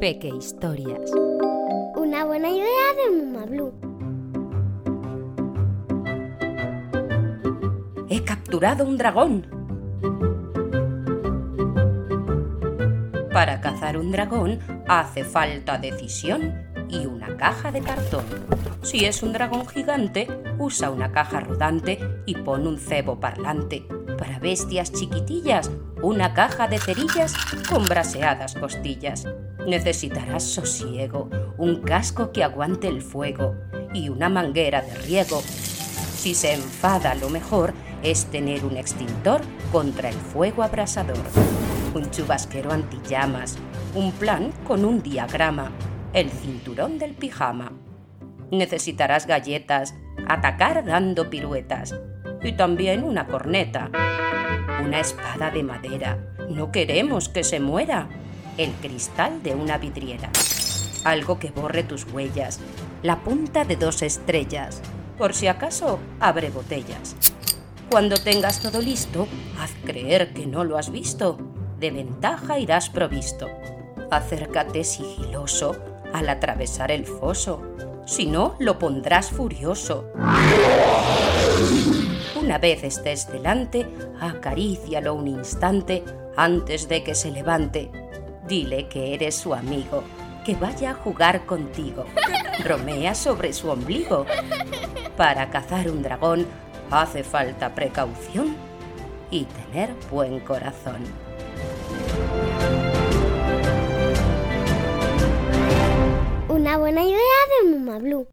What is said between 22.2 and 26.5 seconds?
y pone un cebo parlante. Para bestias chiquitillas, una